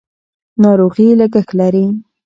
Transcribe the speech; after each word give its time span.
ناروغي 0.61 1.07
لګښت 1.19 1.49
لري. 1.59 1.85